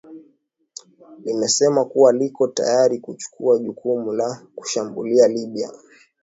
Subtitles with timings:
[1.23, 5.71] limesema kuwa liko tayari kuchukua jukumu la kuishambulia libya